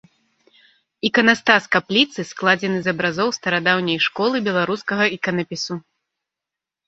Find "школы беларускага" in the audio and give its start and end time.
4.07-5.03